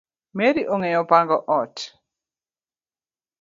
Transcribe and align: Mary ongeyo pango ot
Mary 0.37 0.61
ongeyo 0.73 1.01
pango 1.11 1.37
ot 1.59 1.75